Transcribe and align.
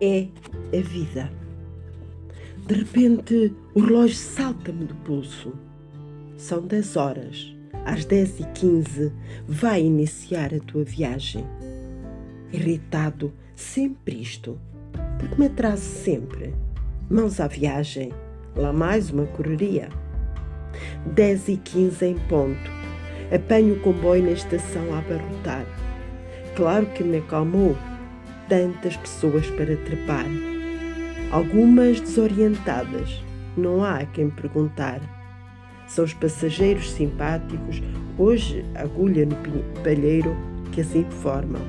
é 0.00 0.26
a 0.76 0.80
vida. 0.80 1.30
De 2.66 2.74
repente, 2.74 3.54
o 3.74 3.80
relógio 3.80 4.16
salta-me 4.16 4.84
do 4.84 4.94
pulso. 4.96 5.52
São 6.36 6.62
10 6.62 6.96
horas. 6.96 7.56
Às 7.84 8.04
10 8.04 8.40
e 8.40 8.44
15 8.54 9.12
vai 9.46 9.82
iniciar 9.82 10.54
a 10.54 10.60
tua 10.60 10.84
viagem. 10.84 11.44
Irritado, 12.52 13.32
sempre 13.54 14.20
isto, 14.20 14.58
porque 15.18 15.34
me 15.36 15.46
atraso 15.46 15.82
sempre. 15.82 16.54
Mãos 17.10 17.40
à 17.40 17.46
viagem, 17.46 18.12
lá 18.54 18.72
mais 18.72 19.10
uma 19.10 19.26
correria. 19.26 19.88
10 21.14 21.48
e 21.48 21.56
15 21.56 22.04
em 22.04 22.18
ponto. 22.28 22.70
Apanho 23.34 23.74
o 23.74 23.80
comboio 23.80 24.24
na 24.24 24.32
estação 24.32 24.94
a 24.94 24.98
abarrotar. 24.98 25.64
Claro 26.56 26.86
que 26.86 27.02
me 27.02 27.18
acalmou 27.18 27.76
tantas 28.50 28.96
pessoas 28.96 29.46
para 29.50 29.76
trepar. 29.76 30.26
Algumas 31.30 32.00
desorientadas, 32.00 33.22
não 33.56 33.84
há 33.84 33.98
a 33.98 34.06
quem 34.06 34.28
perguntar. 34.28 35.00
São 35.86 36.04
os 36.04 36.12
passageiros 36.12 36.90
simpáticos, 36.90 37.80
hoje 38.18 38.64
agulha 38.74 39.24
no 39.24 39.36
palheiro, 39.84 40.36
que 40.72 40.80
assim 40.80 41.00
informam. 41.00 41.62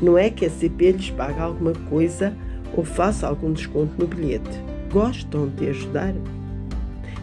Não 0.00 0.16
é 0.16 0.30
que 0.30 0.46
a 0.46 0.50
CP 0.50 0.92
lhes 0.92 1.10
paga 1.10 1.42
alguma 1.42 1.72
coisa 1.90 2.32
ou 2.76 2.84
faça 2.84 3.26
algum 3.26 3.52
desconto 3.52 3.92
no 3.98 4.06
bilhete. 4.06 4.62
Gostam 4.92 5.48
de 5.48 5.68
ajudar? 5.70 6.14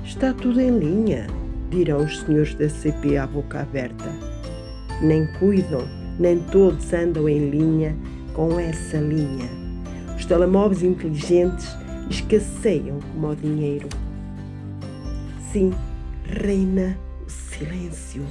Está 0.03 0.33
tudo 0.33 0.59
em 0.59 0.77
linha, 0.77 1.27
dirão 1.69 2.03
os 2.03 2.19
senhores 2.19 2.53
da 2.55 2.67
CP 2.67 3.15
à 3.15 3.25
boca 3.25 3.61
aberta. 3.61 4.11
Nem 5.01 5.25
cuidam, 5.39 5.87
nem 6.19 6.39
todos 6.39 6.91
andam 6.93 7.29
em 7.29 7.49
linha 7.49 7.95
com 8.35 8.59
essa 8.59 8.97
linha. 8.97 9.49
Os 10.17 10.25
telemóveis 10.25 10.83
inteligentes 10.83 11.67
escasseiam 12.09 12.99
como 12.99 13.29
o 13.29 13.35
dinheiro. 13.35 13.87
Sim, 15.51 15.73
reina 16.25 16.97
o 17.25 17.29
silêncio, 17.29 18.25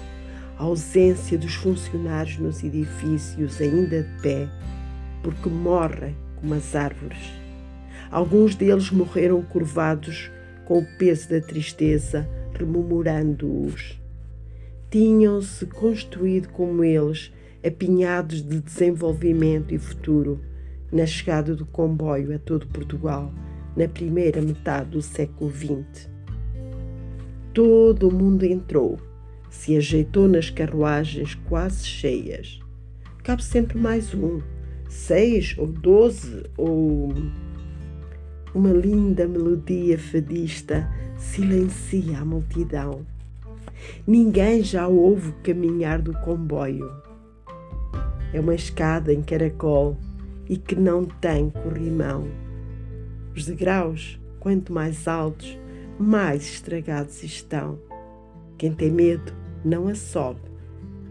a 0.59 0.65
ausência 0.65 1.39
dos 1.39 1.55
funcionários 1.55 2.39
nos 2.39 2.63
edifícios 2.63 3.61
ainda 3.61 4.03
de 4.03 4.21
pé, 4.21 4.49
porque 5.23 5.49
morrem 5.49 6.15
como 6.37 6.55
as 6.55 6.77
árvores. 6.77 7.33
Alguns 8.11 8.55
deles 8.55 8.91
morreram 8.91 9.41
curvados 9.43 10.31
com 10.67 10.79
o 10.79 10.87
peso 10.99 11.31
da 11.31 11.41
tristeza, 11.41 12.29
rememorando-os. 12.53 13.99
Tinham-se 14.91 15.67
construído 15.67 16.49
como 16.51 16.85
eles 16.85 17.33
apinhados 17.67 18.43
de 18.43 18.61
desenvolvimento 18.61 19.75
e 19.75 19.79
futuro, 19.79 20.39
na 20.93 21.07
chegada 21.07 21.57
do 21.57 21.65
comboio 21.65 22.35
a 22.35 22.39
todo 22.39 22.67
Portugal, 22.67 23.33
na 23.75 23.89
primeira 23.89 24.41
metade 24.43 24.91
do 24.91 25.03
século 25.03 25.51
XX. 25.51 26.11
Todo 27.55 28.09
o 28.09 28.13
mundo 28.13 28.45
entrou, 28.45 28.99
se 29.49 29.77
ajeitou 29.77 30.29
nas 30.29 30.51
carruagens 30.51 31.35
quase 31.49 31.87
cheias. 31.87 32.61
Cabe 33.23 33.43
sempre 33.43 33.79
mais 33.79 34.13
um, 34.15 34.41
seis 34.89 35.55
ou 35.57 35.67
doze, 35.67 36.45
ou. 36.57 37.15
Uma 38.55 38.71
linda 38.71 39.27
melodia 39.27 39.99
fadista 39.99 40.89
silencia 41.17 42.21
a 42.21 42.25
multidão. 42.25 43.05
Ninguém 44.07 44.63
já 44.63 44.87
ouve 44.87 45.31
o 45.31 45.35
caminhar 45.43 46.01
do 46.01 46.13
comboio 46.13 46.89
é 48.35 48.41
uma 48.41 48.55
escada 48.55 49.15
em 49.15 49.23
caracol 49.23 49.97
e 50.49 50.57
que 50.57 50.75
não 50.75 51.05
tem 51.05 51.51
corrimão. 51.51 52.27
Os 53.35 53.47
degraus, 53.47 54.21
quanto 54.41 54.73
mais 54.73 55.07
altos, 55.07 55.57
mais 55.99 56.43
estragados 56.43 57.23
estão. 57.23 57.79
Quem 58.59 58.73
tem 58.73 58.91
medo 58.91 59.33
não 59.65 59.87
a 59.87 59.95
sobe, 59.95 60.41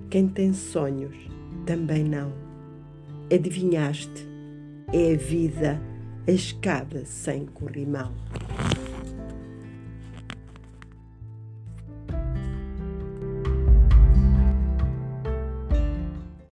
quem 0.10 0.28
tem 0.28 0.52
sonhos 0.52 1.16
também 1.66 2.04
não. 2.04 2.34
Adivinhaste? 3.34 4.28
É 4.92 5.14
a 5.14 5.18
vida 5.18 5.82
a 6.28 6.32
escada 6.32 7.06
sem 7.06 7.46
corrimão. 7.46 8.12